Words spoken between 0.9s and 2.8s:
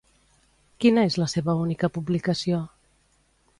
és la seva única publicació?